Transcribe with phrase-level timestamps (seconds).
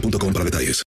[0.00, 0.82] boostmobile.com para detalles.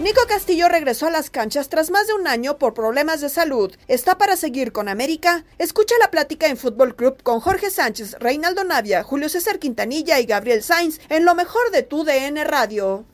[0.00, 3.74] Nico Castillo regresó a las canchas tras más de un año por problemas de salud.
[3.88, 5.46] ¿Está para seguir con América?
[5.58, 10.26] Escucha la plática en Fútbol Club con Jorge Sánchez, Reinaldo Navia, Julio César Quintanilla y
[10.26, 13.06] Gabriel Sainz en lo mejor de tu DN Radio.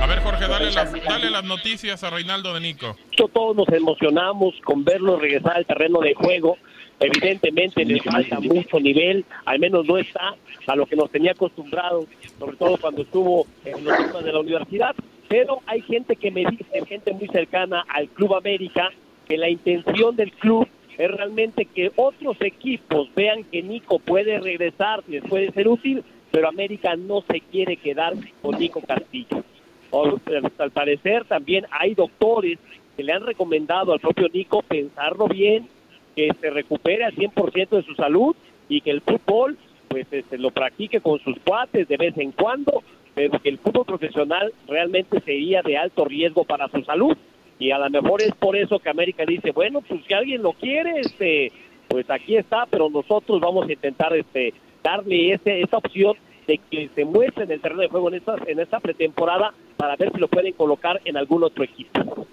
[0.00, 2.96] A ver, Jorge, dale las, dale las noticias a Reinaldo de Nico.
[3.16, 6.58] Todos nos emocionamos con verlo regresar al terreno de juego.
[6.98, 10.34] Evidentemente le falta mucho nivel, al menos no está
[10.66, 12.06] a lo que nos tenía acostumbrados,
[12.38, 14.94] sobre todo cuando estuvo en los temas de la universidad.
[15.28, 18.90] Pero hay gente que me dice, gente muy cercana al Club América,
[19.28, 25.02] que la intención del club es realmente que otros equipos vean que Nico puede regresar,
[25.08, 29.44] les puede ser útil, pero América no se quiere quedar con Nico Castillo.
[29.90, 30.18] O,
[30.58, 32.58] al parecer también hay doctores
[32.96, 35.68] que le han recomendado al propio Nico pensarlo bien,
[36.16, 38.34] que se recupere al 100% de su salud
[38.68, 39.56] y que el fútbol
[39.88, 42.82] pues este, lo practique con sus cuates de vez en cuando,
[43.14, 47.16] pero que el fútbol profesional realmente sería de alto riesgo para su salud
[47.58, 50.52] y a lo mejor es por eso que América dice, bueno, pues si alguien lo
[50.52, 51.52] quiere, este
[51.88, 56.16] pues aquí está, pero nosotros vamos a intentar este darle ese, esa opción
[56.46, 59.96] de que se muestre en el terreno de juego en esta, en esta pretemporada para
[59.96, 62.26] ver si lo pueden colocar en algún otro equipo.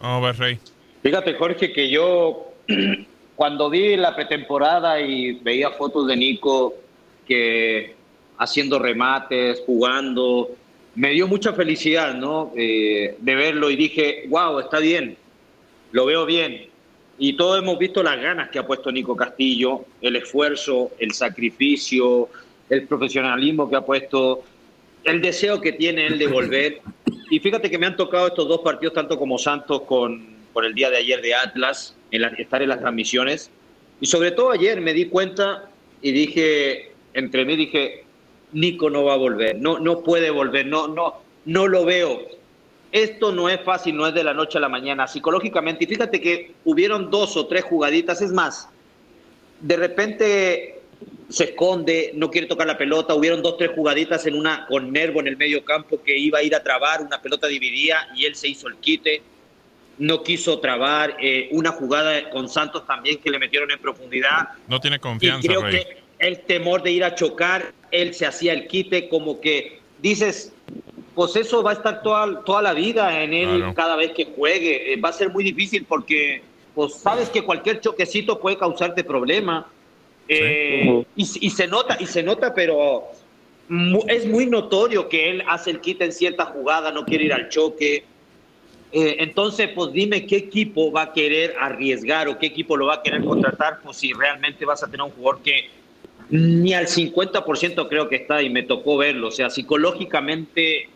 [0.00, 0.58] Ver, Rey.
[1.02, 2.52] Fíjate, Jorge, que yo
[3.36, 6.74] cuando vi la pretemporada y veía fotos de Nico
[7.26, 7.94] que
[8.38, 10.50] haciendo remates, jugando,
[10.94, 12.52] me dio mucha felicidad, ¿no?
[12.56, 15.16] Eh, de verlo y dije, wow, está bien,
[15.92, 16.66] lo veo bien.
[17.18, 22.28] Y todos hemos visto las ganas que ha puesto Nico Castillo, el esfuerzo, el sacrificio,
[22.68, 24.42] el profesionalismo que ha puesto,
[25.04, 26.80] el deseo que tiene él de volver.
[27.30, 30.74] Y fíjate que me han tocado estos dos partidos, tanto como Santos con, con el
[30.74, 33.48] día de ayer de Atlas, en estar en las transmisiones.
[34.00, 35.70] Y sobre todo ayer me di cuenta
[36.02, 38.02] y dije, entre mí dije,
[38.50, 42.26] Nico no va a volver, no, no puede volver, no, no, no lo veo.
[42.90, 45.84] Esto no es fácil, no es de la noche a la mañana, psicológicamente.
[45.84, 48.68] Y fíjate que hubieron dos o tres jugaditas, es más,
[49.60, 50.80] de repente
[51.28, 55.20] se esconde, no quiere tocar la pelota, hubieron dos, tres jugaditas en una con Nervo
[55.20, 58.34] en el medio campo que iba a ir a trabar, una pelota dividida y él
[58.34, 59.22] se hizo el quite,
[59.98, 64.48] no quiso trabar, eh, una jugada con Santos también que le metieron en profundidad.
[64.68, 65.72] No tiene confianza, y creo Rey.
[65.72, 70.52] que el temor de ir a chocar, él se hacía el quite, como que dices,
[71.14, 73.74] pues eso va a estar toda, toda la vida en él Claro.
[73.74, 74.92] cada vez que juegue.
[74.92, 76.42] Eh, va a ser muy difícil porque
[76.74, 79.66] pues sabes que cualquier choquecito puede causarte problema.
[80.28, 83.04] Eh, y, y se nota, y se nota, pero
[84.06, 87.48] es muy notorio que él hace el quite en cierta jugada, no quiere ir al
[87.48, 88.04] choque.
[88.90, 92.94] Eh, entonces, pues dime qué equipo va a querer arriesgar o qué equipo lo va
[92.94, 95.68] a querer contratar, pues si realmente vas a tener un jugador que
[96.30, 99.28] ni al 50% creo que está y me tocó verlo.
[99.28, 100.88] O sea, psicológicamente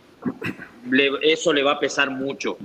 [1.22, 2.56] eso le va a pesar mucho.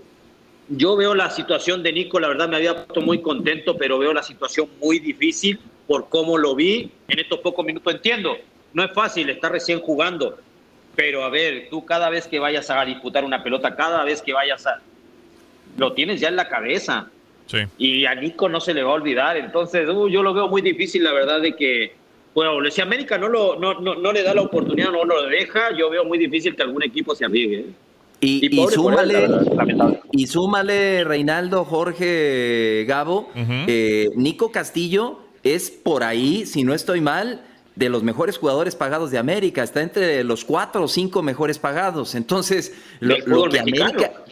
[0.69, 4.13] Yo veo la situación de Nico, la verdad me había puesto muy contento, pero veo
[4.13, 7.93] la situación muy difícil por cómo lo vi en estos pocos minutos.
[7.93, 8.37] Entiendo,
[8.73, 10.37] no es fácil, está recién jugando,
[10.95, 14.33] pero a ver, tú cada vez que vayas a disputar una pelota, cada vez que
[14.33, 14.81] vayas a...
[15.77, 17.09] Lo tienes ya en la cabeza.
[17.45, 17.59] Sí.
[17.77, 19.37] Y a Nico no se le va a olvidar.
[19.37, 21.93] Entonces, uh, yo lo veo muy difícil, la verdad, de que
[22.33, 22.71] volver.
[22.71, 25.89] Si América no, lo, no, no, no le da la oportunidad, no lo deja, yo
[25.89, 27.65] veo muy difícil que algún equipo se arriesgue.
[28.19, 36.03] Y, y, él, súmale, verdad, y súmale, Reinaldo, Jorge, Gabo, eh, Nico Castillo es por
[36.03, 37.43] ahí, si no estoy mal,
[37.77, 39.63] de los mejores jugadores pagados de América.
[39.63, 42.15] Está entre los cuatro o cinco mejores pagados.
[42.15, 43.15] Entonces, lo,
[43.49, 43.91] que mexicano.
[43.91, 44.23] América,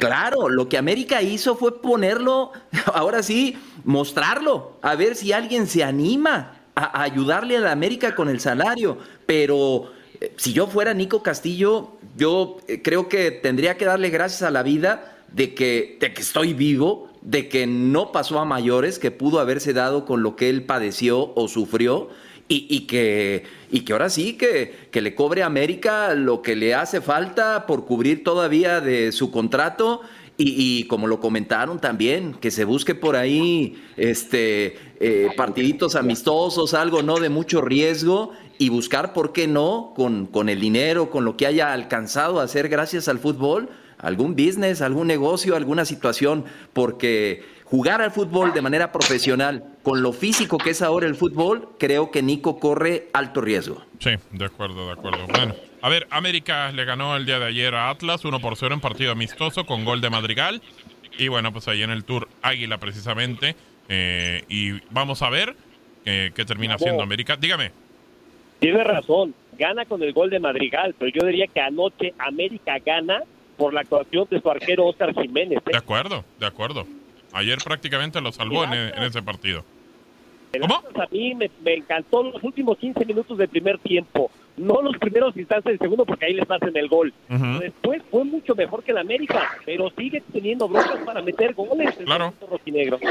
[0.00, 2.52] claro, lo que América hizo fue ponerlo,
[2.94, 8.14] ahora sí, mostrarlo, a ver si alguien se anima a, a ayudarle a la América
[8.14, 8.96] con el salario.
[9.26, 14.42] Pero eh, si yo fuera Nico Castillo, yo eh, creo que tendría que darle gracias
[14.42, 18.98] a la vida de que, de que estoy vivo, de que no pasó a mayores,
[18.98, 22.08] que pudo haberse dado con lo que él padeció o sufrió.
[22.48, 26.54] Y, y que, y que ahora sí que, que le cobre a América lo que
[26.54, 30.02] le hace falta por cubrir todavía de su contrato
[30.38, 36.74] y, y como lo comentaron también, que se busque por ahí este, eh, partiditos amistosos,
[36.74, 39.92] algo no de mucho riesgo y buscar, ¿por qué no?
[39.96, 44.36] Con, con el dinero, con lo que haya alcanzado a hacer gracias al fútbol, algún
[44.36, 50.58] business, algún negocio, alguna situación, porque jugar al fútbol de manera profesional, con lo físico
[50.58, 53.82] que es ahora el fútbol, creo que Nico corre alto riesgo.
[53.98, 55.26] Sí, de acuerdo, de acuerdo.
[55.26, 58.74] Bueno, a ver, América le ganó el día de ayer a Atlas 1 por 0
[58.74, 60.62] en partido amistoso con gol de Madrigal.
[61.18, 63.56] Y bueno, pues ahí en el Tour Águila precisamente.
[63.88, 65.56] Eh, y vamos a ver
[66.04, 67.36] eh, qué termina haciendo América.
[67.36, 67.72] Dígame.
[68.58, 73.22] Tiene razón, gana con el gol de Madrigal, pero yo diría que anoche América gana
[73.56, 75.58] por la actuación de su arquero Oscar Jiménez.
[75.58, 75.70] ¿eh?
[75.72, 76.86] De acuerdo, de acuerdo.
[77.36, 79.64] Ayer prácticamente lo salvó en, en ese partido.
[80.52, 84.80] El Atlas a mí me, me encantó los últimos 15 minutos del primer tiempo, no
[84.80, 87.12] los primeros instantes del segundo porque ahí les hacen el gol.
[87.60, 91.94] Después fue mucho mejor que el América, pero sigue teniendo broncas para meter goles.
[92.04, 92.32] Claro.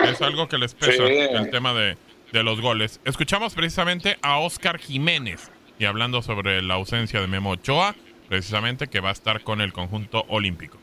[0.10, 1.14] Es algo que les pesa Sí.
[1.14, 1.98] el tema de,
[2.32, 3.00] de los goles.
[3.06, 7.94] Escuchamos precisamente a Oscar Jiménez y hablando sobre la ausencia de Memo Ochoa,
[8.28, 10.80] precisamente que va a estar con el conjunto olímpico.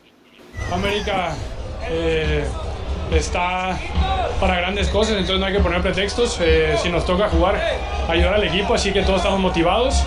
[0.70, 1.34] América
[1.90, 2.44] eh,
[3.14, 3.78] está
[4.40, 6.38] para grandes cosas, entonces no hay que poner pretextos.
[6.40, 7.60] Eh, si nos toca jugar,
[8.08, 10.02] ayudar al equipo, así que todos estamos motivados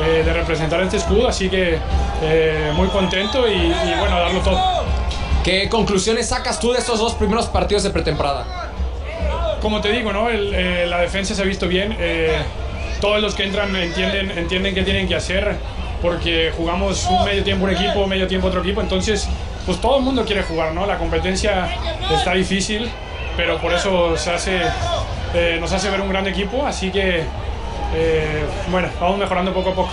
[0.00, 1.78] eh, de representar este escudo, así que
[2.22, 4.60] eh, muy contento y, y bueno, darlo todo.
[5.42, 8.70] ¿Qué conclusiones sacas tú de estos dos primeros partidos de pretemporada?
[9.62, 10.28] Como te digo, ¿no?
[10.28, 11.96] El, eh, la defensa se ha visto bien.
[11.98, 12.36] eh,
[13.00, 15.56] todos los que entran entienden, entienden qué tienen que hacer
[16.02, 18.80] porque jugamos un medio tiempo un equipo, medio tiempo otro equipo.
[18.80, 19.28] Entonces,
[19.68, 20.86] pues todo el mundo quiere jugar, ¿no?
[20.86, 21.68] La competencia
[22.10, 22.88] está difícil,
[23.36, 24.62] pero por eso se hace,
[25.34, 26.66] eh, nos hace ver un gran equipo.
[26.66, 27.22] Así que,
[27.94, 29.90] eh, bueno, vamos mejorando poco a poco.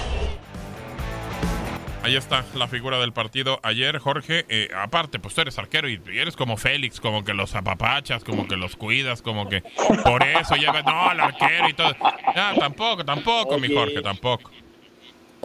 [2.04, 4.46] Ahí está la figura del partido ayer, Jorge.
[4.48, 8.24] Eh, aparte, pues tú eres arquero y y eres como Félix, como que los apapachas,
[8.24, 9.62] como que los cuidas, como que
[10.06, 11.94] por eso llevas, no, al arquero y todo.
[12.02, 13.76] Ah, tampoco, tampoco, mi Oye.
[13.76, 14.52] Jorge, tampoco.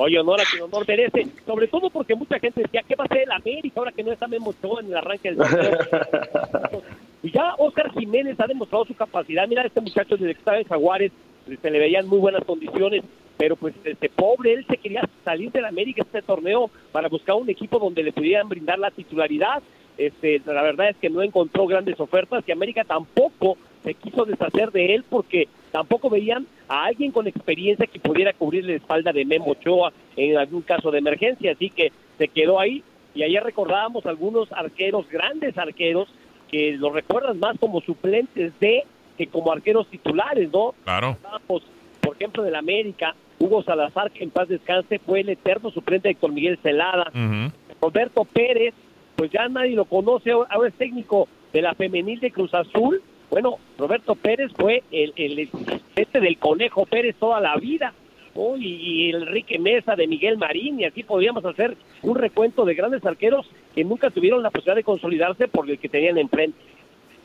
[0.02, 3.06] Oye, honor a quien honor merece, sobre todo porque mucha gente decía, ¿qué va a
[3.06, 5.78] hacer el América ahora que no está Memo Ochoa en el arranque del torneo?
[7.22, 9.46] y ya Oscar Jiménez ha demostrado su capacidad.
[9.46, 11.12] Mira, este muchacho desde que estaba en Jaguares,
[11.60, 13.02] se le veían muy buenas condiciones,
[13.36, 17.50] pero pues este pobre, él se quería salir del América este torneo para buscar un
[17.50, 19.62] equipo donde le pudieran brindar la titularidad.
[19.98, 24.72] Este, la verdad es que no encontró grandes ofertas y América tampoco se quiso deshacer
[24.72, 29.24] de él porque tampoco veían a alguien con experiencia que pudiera cubrir la espalda de
[29.24, 34.06] Memo Ochoa en algún caso de emergencia, así que se quedó ahí y ayer recordábamos
[34.06, 36.08] algunos arqueros, grandes arqueros,
[36.48, 38.84] que los recuerdas más como suplentes de
[39.18, 40.74] que como arqueros titulares, ¿no?
[40.84, 41.16] Claro.
[41.24, 41.62] Hablábamos,
[42.00, 46.12] por ejemplo, del América, Hugo Salazar, que en paz descanse, fue el eterno suplente de
[46.12, 47.10] Héctor Miguel Celada.
[47.80, 48.74] Roberto Pérez,
[49.16, 53.02] pues ya nadie lo conoce, ahora es técnico de la femenil de Cruz Azul.
[53.30, 55.48] Bueno, Roberto Pérez fue el, el
[55.96, 57.94] este del Conejo Pérez toda la vida.
[58.34, 58.56] ¿no?
[58.56, 63.46] Y, Enrique Mesa de Miguel Marín, y aquí podríamos hacer un recuento de grandes arqueros
[63.74, 66.58] que nunca tuvieron la posibilidad de consolidarse por el que tenían enfrente.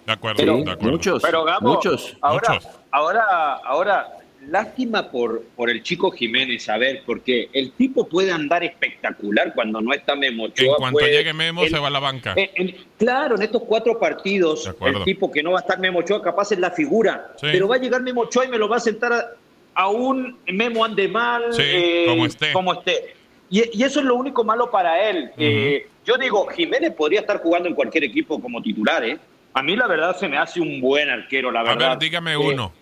[0.06, 1.20] De acuerdo, Pero- de acuerdo.
[1.22, 1.80] Pero Gabo,
[2.22, 2.60] ahora,
[2.92, 4.08] ahora, ahora
[4.48, 9.82] lástima por, por el chico Jiménez, a ver, porque el tipo puede andar espectacular cuando
[9.82, 10.66] no está Memo Ochoa.
[10.68, 12.34] En cuanto puede- llegue Memo, el- se va a la banca.
[12.36, 16.00] en- en- claro, en estos cuatro partidos, el tipo que no va a estar Memo
[16.00, 17.48] Ochoa capaz es la figura, Sí.
[17.52, 19.26] pero va a llegar Memo Ochoa y me lo va a sentar a,
[19.74, 22.54] a un Memo ande mal, Sí, eh, como esté.
[22.54, 23.14] como esté.
[23.50, 25.32] Y, y eso es lo único malo para él.
[25.38, 29.18] Eh, yo digo, Jiménez podría estar jugando en cualquier equipo como titular, ¿eh?
[29.54, 31.90] A mí la verdad se me hace un buen arquero, la A verdad.
[31.92, 32.74] ver, dígame Eh, uno.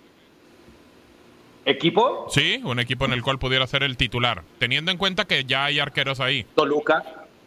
[1.65, 2.27] ¿Equipo?
[2.29, 4.43] Sí, un equipo en el cual pudiera ser el titular.
[4.59, 6.45] Teniendo en cuenta que ya hay arqueros ahí.
[6.55, 7.03] Toluca.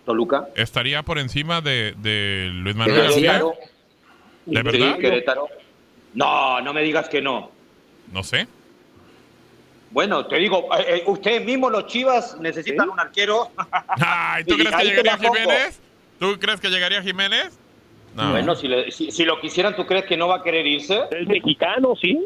[0.06, 0.48] Toluca.
[0.54, 3.02] ¿Estaría por encima de, de Luis Manuel.
[3.02, 3.42] García?
[4.46, 4.94] ¿De verdad?
[4.96, 5.48] Sí, Querétaro.
[6.14, 7.50] No, no me digas que no.
[8.12, 8.46] No sé.
[9.90, 13.50] Bueno, te digo, eh, eh, ustedes mismos los Chivas necesitan un arquero.
[13.88, 15.16] Ay, ¿tú crees que llegaría.
[15.18, 15.80] Jiménez?
[16.18, 17.58] ¿Tú crees que llegaría Jiménez?
[18.14, 18.30] No.
[18.30, 21.00] Bueno, si, le- si- si lo quisieran, ¿tú crees que no va a querer irse?
[21.10, 22.24] Es mexicano, sí.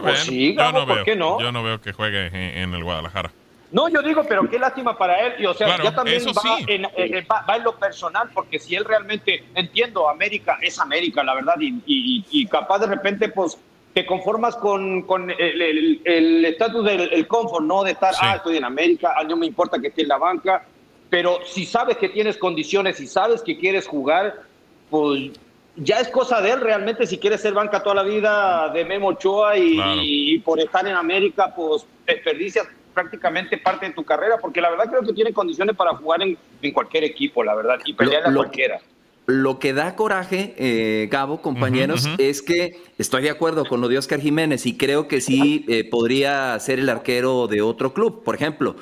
[0.00, 1.40] Pues yo no ¿por veo, qué no?
[1.40, 3.30] Yo no veo que juegue en, en el Guadalajara.
[3.70, 5.34] No, yo digo, pero qué lástima para él.
[5.38, 6.64] Y o sea, Claro, ya también eso va, sí.
[6.68, 10.78] en, eh, eh, va- va en lo personal, porque si él realmente, entiendo, América es
[10.78, 13.58] América, la verdad, y, y- y capaz de repente, pues,
[13.92, 17.82] te conformas con, con el- estatus del el confort, ¿no?
[17.82, 20.64] De estar, ah, estoy en América, ah, no me importa que esté en la banca,
[21.10, 24.34] pero si sabes que tienes condiciones y sabes que quieres jugar,
[24.88, 25.32] pues
[25.78, 29.08] ya es cosa de él realmente si quieres ser banca toda la vida de Memo
[29.08, 30.00] Ochoa y, Claro.
[30.02, 34.86] y por estar en América, pues desperdicias prácticamente parte de tu carrera, porque la verdad
[34.90, 38.34] creo que tiene condiciones para jugar en, en cualquier equipo, la verdad, y pelearle a
[38.34, 38.80] cualquiera.
[39.26, 43.98] Lo que da coraje, eh, Gabo, compañeros, es que estoy de acuerdo con lo de
[43.98, 48.24] Oscar Jiménez y creo que sí eh, podría ser el arquero de otro club.
[48.24, 48.74] Por ejemplo,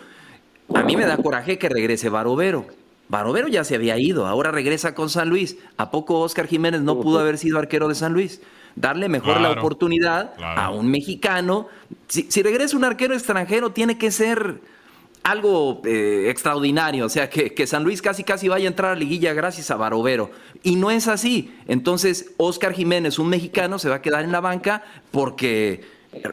[0.73, 2.65] a mí me da coraje que regrese Barovero.
[3.09, 5.57] Barovero ya se había ido, ahora regresa con San Luis.
[5.77, 8.41] ¿A poco Oscar Jiménez no pudo haber sido arquero de San Luis?
[8.75, 10.61] Darle mejor la oportunidad claro.
[10.61, 11.69] a un mexicano.
[12.09, 14.61] Si, si regresa un arquero extranjero, tiene que ser
[15.23, 18.95] algo eh, extraordinario, o sea, que, que San Luis casi casi vaya a entrar a
[18.95, 20.31] liguilla gracias a Barovero.
[20.63, 21.53] Y no es así.
[21.67, 25.83] Entonces, Oscar Jiménez, un mexicano, se va a quedar en la banca porque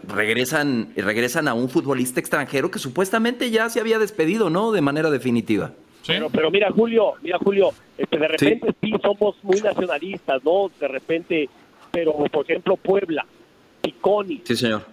[0.08, 4.72] regresan, regresan a un futbolista extranjero que supuestamente ya se había despedido, ¿no?
[4.72, 5.72] De manera definitiva.
[6.05, 8.93] Pero, pero mira, Julio, mira, Julio, este, de repente sí.
[9.01, 10.69] somos muy nacionalistas, ¿no?
[10.79, 11.50] De repente,
[11.91, 13.25] pero por ejemplo, Puebla,
[13.81, 14.86] Piconi, Sí, señor.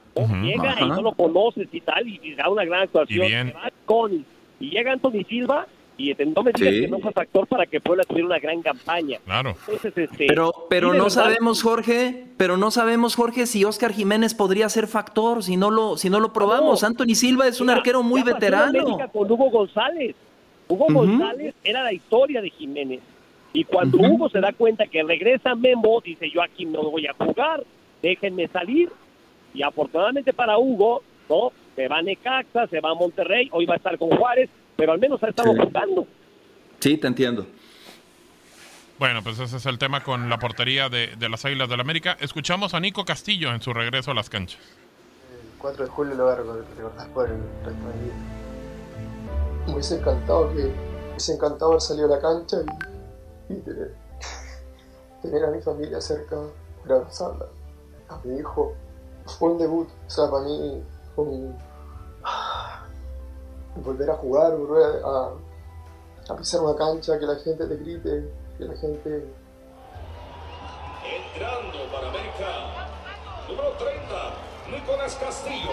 [0.42, 3.24] llega y no lo conoces y tal, y, y da una gran actuación.
[3.26, 3.54] Y bien.
[3.80, 4.24] Piconi,
[4.60, 6.80] y llega Anthony Silva, y este, no me digas Sí.
[6.80, 9.18] que no fue factor para que Puebla tuviera una gran campaña.
[9.24, 9.50] Claro.
[9.66, 14.32] Entonces, este, Pero, pero no verdad, sabemos, Jorge, pero no sabemos, Jorge, si Oscar Jiménez
[14.34, 16.80] podría ser factor, si no lo, si no lo probamos.
[16.82, 16.88] No.
[16.88, 18.80] Anthony Silva es un Mira, arquero muy veterano.
[18.80, 20.14] América con Hugo González.
[20.74, 20.86] Hugo.
[21.06, 23.00] González era la historia de Jiménez.
[23.52, 27.14] Y cuando Hugo se da cuenta que regresa Memo, dice yo aquí no voy a
[27.14, 27.64] jugar,
[28.02, 28.90] déjenme salir.
[29.52, 31.50] Y afortunadamente para Hugo, ¿no?
[31.74, 34.92] Se va a Necaxa, se va a Monterrey, hoy va a estar con Juárez, pero
[34.92, 35.58] al menos ha estado Sí.
[35.60, 36.06] jugando.
[36.78, 37.46] Sí, te entiendo.
[38.98, 42.16] Bueno, pues ese es el tema con la portería de, de las Águilas del América.
[42.20, 44.60] Escuchamos a Nico Castillo en su regreso a las canchas.
[45.32, 48.39] El 4 de julio lo voy a recordar recordar por el resto de mi vida.
[49.66, 50.72] Me hubiese encantado que
[51.10, 52.58] hubiese encantado haber salido a la cancha
[53.48, 53.62] y, y
[55.22, 56.36] tener, a mi familia cerca
[56.82, 57.46] para abrazarla,
[58.08, 58.74] a mi hijo.
[59.38, 60.82] Fue un debut, o sea, para mí
[61.14, 61.56] fue un,
[63.76, 64.52] volver a jugar,
[66.28, 69.26] a pisar una cancha, que la gente te grite, que la gente
[71.02, 72.88] Entrando para América,
[73.48, 74.14] número 30,
[74.70, 75.70] Nicolás Castillo.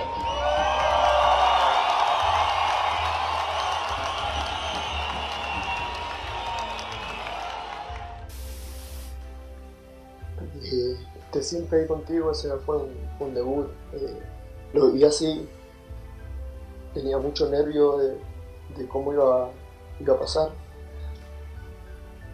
[11.47, 12.77] Siempre ahí contigo, o sea, fue
[13.19, 13.67] un, debut.
[13.93, 14.19] eh,
[14.73, 15.47] lo viví así,
[16.93, 19.49] tenía mucho nervio de, cómo iba,
[19.99, 20.49] iba a pasar.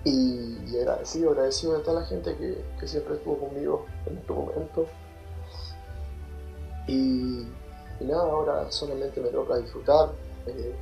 [0.03, 4.85] Y, agradecido, agradecido de toda la gente que, que siempre estuvo conmigo en este momento.
[6.87, 7.47] Y,
[7.99, 10.09] y nada, ahora solamente me toca disfrutar.
[10.47, 10.75] eh,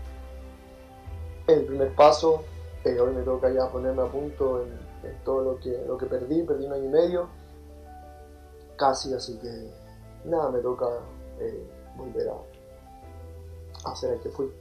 [1.48, 2.44] el primer paso,
[2.86, 4.70] eh, hoy me toca ya ponerme a punto en,
[5.10, 7.28] en todo lo que, lo que perdí, perdí un año y medio,
[8.82, 9.70] casi, así que
[10.26, 10.88] nada, me toca
[11.40, 12.32] eh, volver
[13.86, 14.52] a, ser el que fui.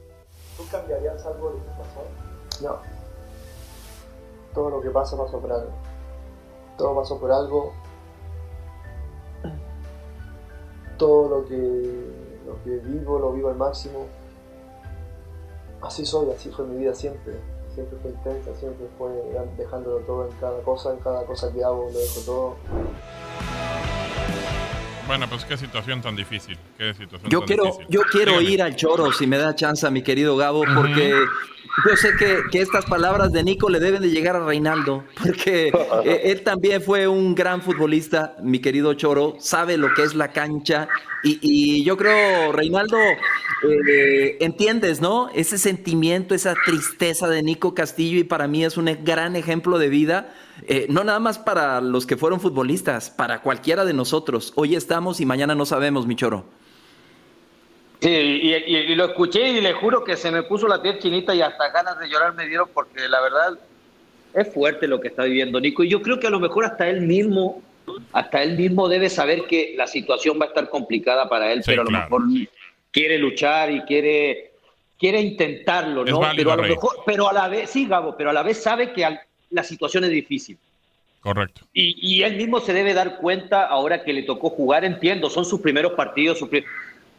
[0.55, 2.61] ¿Tú cambiarías algo de lo que pasó?
[2.61, 2.77] No.
[4.53, 5.71] Todo lo que pasa pasó por algo.
[6.77, 7.73] Todo pasó por algo.
[10.99, 14.05] Todo lo que, lo que vivo, lo vivo al máximo.
[15.81, 17.39] Así soy, así fue mi vida siempre.
[17.73, 19.09] Siempre fue intensa, siempre fue
[19.57, 22.55] dejándolo todo en cada cosa, en cada cosa que hago, lo dejo todo.
[25.11, 26.57] Bueno, pues qué situación tan difícil.
[26.77, 27.85] Qué situación Yo tan quiero, difícil.
[27.89, 28.49] yo quiero Dígame.
[28.49, 31.13] ir al choro, si me da chance, mi querido Gabo, porque
[31.85, 35.67] yo sé que, que estas palabras de Nico le deben de llegar a Reinaldo, porque
[36.05, 40.29] eh, él también fue un gran futbolista, mi querido Choro, sabe lo que es la
[40.31, 40.87] cancha,
[41.23, 42.97] y, y yo creo, Reinaldo,
[43.89, 45.27] eh, entiendes, ¿no?
[45.35, 49.89] Ese sentimiento, esa tristeza de Nico Castillo, y para mí es un gran ejemplo de
[49.89, 50.33] vida.
[50.67, 54.53] Eh, no nada más para los que fueron futbolistas, para cualquiera de nosotros.
[54.55, 56.45] Hoy estamos y mañana no sabemos, mi choro.
[57.99, 60.97] Sí, y, y- y lo escuché y le juro que se me puso la piel
[60.99, 63.59] chinita y hasta ganas de llorar me dieron porque la verdad
[64.33, 65.83] es fuerte lo que está viviendo Nico.
[65.83, 67.61] Y yo creo que a lo mejor hasta él mismo,
[68.11, 71.69] hasta él mismo debe saber que la situación va a estar complicada para él, Sí,
[71.71, 72.05] pero a lo claro.
[72.05, 72.23] mejor
[72.91, 74.53] quiere luchar y quiere,
[74.97, 76.19] quiere intentarlo, ¿no?
[76.19, 78.63] válido, pero a lo mejor, pero a la vez, sí, Gabo, pero a la vez
[78.63, 80.57] sabe que al- la situación es difícil.
[81.21, 81.61] Correcto.
[81.71, 85.45] Y, y él mismo se debe dar cuenta ahora que le tocó jugar, entiendo, son
[85.45, 86.49] sus primeros partidos, sus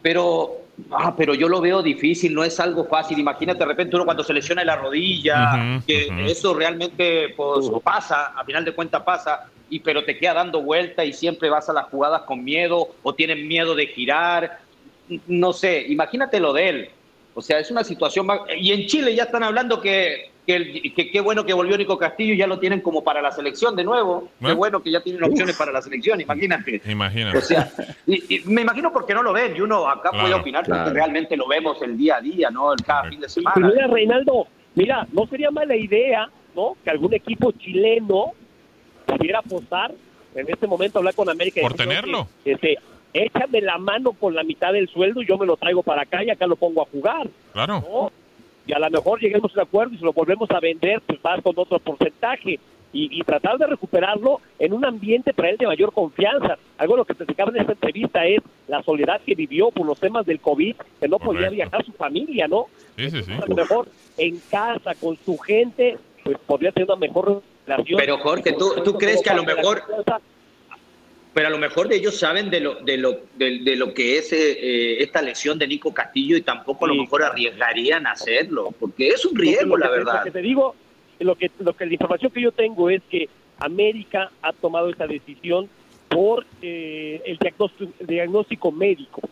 [0.03, 3.19] pero, ah, pero yo lo veo difícil, no es algo fácil.
[3.19, 8.45] Imagínate de repente uno cuando se lesiona la rodilla, que eso realmente pues, pasa, a
[8.45, 11.87] final de cuentas pasa, y pero te queda dando vuelta y siempre vas a las
[11.87, 14.59] jugadas con miedo o tienen miedo de girar.
[15.29, 16.91] No sé, imagínate lo de él.
[17.35, 18.27] O sea, es una situación.
[18.59, 21.97] Y en Chile ya están hablando que que el- que qué bueno que volvió Nico
[21.99, 24.29] Castillo, ya lo tienen como para la selección de nuevo.
[24.41, 24.55] Qué ¿Eh?
[24.55, 26.83] bueno que ya tienen opciones para la selección, imagínate.
[26.87, 27.39] Imagínate.
[27.39, 27.71] O sea,
[28.07, 30.83] y, y me imagino porque no lo ven, y uno acá puede Claro, opinar claro.
[30.85, 32.73] porque realmente lo vemos el día a día, ¿no?
[32.73, 33.69] El cada fin de Y semana.
[33.69, 36.77] mira, Reinaldo, mira, no sería mala idea, ¿no?
[36.83, 38.33] Que algún equipo chileno
[39.07, 39.93] pudiera apostar
[40.35, 41.61] en este momento hablar con América.
[41.61, 42.21] y Por tenerlo.
[42.45, 42.79] "Oye, Este,
[43.13, 46.25] échame la mano con la mitad del sueldo y yo me lo traigo para acá
[46.25, 47.29] y acá lo pongo a jugar.
[47.53, 47.85] Claro.
[47.89, 48.13] ¿no?
[48.67, 51.21] Y a lo mejor lleguemos a un acuerdo y si lo volvemos a vender, pues
[51.23, 52.59] vas con otro porcentaje.
[52.95, 56.59] Y, y tratar de recuperarlo en un ambiente para él de mayor confianza.
[56.77, 59.99] Algo de lo que platicaba en esta entrevista es la soledad que vivió por los
[59.99, 62.67] temas del COVID, que no podía viajar su familia, ¿no?
[62.99, 63.33] Sí, sí, sí.
[63.33, 63.89] a lo mejor
[64.19, 68.93] en casa con su gente pues podría tener una mejor relación Pero, Jorge, ¿tú- tú
[68.99, 69.83] crees que a lo mejor-
[71.35, 74.19] Pero a lo mejor de ellos saben de lo, de lo, de, de lo que
[74.19, 78.13] es eh, eh, esta lesión de Nico Castillo y tampoco a lo mejor arriesgarían a
[78.13, 80.19] hacerlo, porque es un riesgo, la verdad.
[80.19, 80.75] Lo que te digo,
[81.21, 85.07] lo que, lo que la información que yo tengo es que América ha tomado esa
[85.07, 85.71] decisión
[86.09, 89.23] por eh, el diagnóstico, el diagnóstico médico.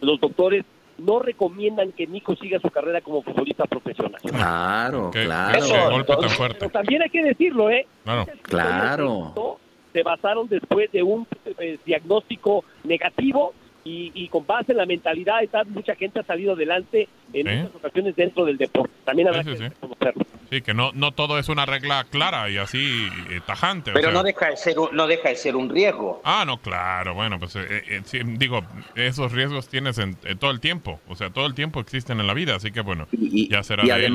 [0.00, 0.64] Los doctores
[0.96, 4.20] no recomiendan que Nico siga su carrera como futbolista profesional.
[4.22, 5.58] Claro, claro.
[5.60, 6.58] qué golpe tan fuerte.
[6.60, 7.86] Pero también hay que decirlo, ¿eh?
[8.04, 8.26] Claro.
[8.42, 9.58] Claro.
[9.96, 11.26] Se basaron después de un
[11.58, 16.22] eh, diagnóstico negativo y, y con base en la mentalidad y tal, mucha gente ha
[16.24, 17.54] salido adelante en Sí.
[17.54, 18.92] muchas ocasiones dentro del deporte.
[19.04, 19.68] También habrá Sí, sí, que sí.
[19.74, 20.26] reconocerlo.
[20.50, 23.92] Sí, que no, no todo es una regla clara y así eh, tajante.
[23.92, 24.12] o Pero sea.
[24.12, 26.20] no deja de ser un, no deja de ser un riesgo.
[26.24, 28.60] Ah, no, claro, bueno, pues eh, eh, sí, digo,
[28.96, 32.34] esos riesgos tienes en, todo el tiempo, o sea, todo el tiempo existen en la
[32.34, 34.12] vida, así que bueno, ya será Y de él.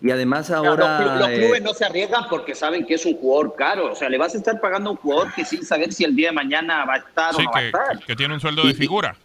[0.00, 1.16] Y además Claro, ahora.
[1.16, 3.92] los, eh, clubes no se arriesgan porque saben que es un jugador caro.
[3.92, 6.14] O sea, le vas a estar pagando a un jugador que sin saber si el
[6.14, 7.98] día de mañana va a estar Sí, o no va a estar.
[8.06, 9.16] que tiene un sueldo de figura.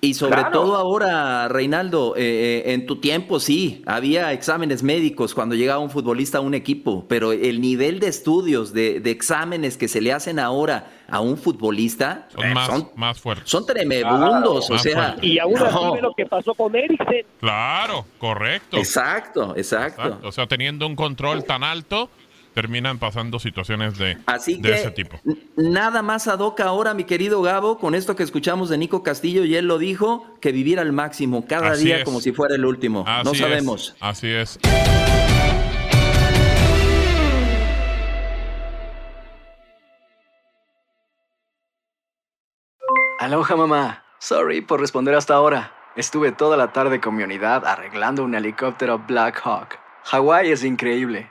[0.00, 0.50] Y sobre Claro.
[0.52, 5.90] todo ahora, Reinaldo, eh, eh, en tu tiempo sí, había exámenes médicos cuando llegaba un
[5.90, 10.12] futbolista a un equipo, pero el nivel de estudios, de, de exámenes que se le
[10.12, 13.50] hacen ahora a un futbolista Son eh, más, son, más fuertes.
[13.50, 15.16] son tremebundos, o Más sea.
[15.20, 15.94] Y aún así no.
[15.94, 17.26] ve lo que pasó con Eriksen.
[17.40, 18.76] Claro, correcto.
[18.76, 20.02] Exacto, exacto.
[20.04, 20.28] Exacto.
[20.28, 22.08] O sea, teniendo un control tan alto,
[22.58, 25.20] terminan pasando situaciones de, Así de que ese tipo.
[25.56, 29.44] nada más ad hoc ahora, mi querido Gabo, con esto que escuchamos de Nico Castillo,
[29.44, 32.04] y él lo dijo, que vivir al máximo cada Así día es.
[32.04, 33.04] como si fuera el último.
[33.06, 33.96] Así no es, sabemos.
[34.00, 34.58] así es.
[43.20, 44.04] Aloha mamá.
[44.18, 45.72] Sorry por responder hasta ahora.
[45.96, 49.78] Estuve toda la tarde con mi unidad arreglando un helicóptero Black Hawk.
[50.04, 51.30] Hawái es increíble.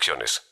[0.00, 0.42] restricciones.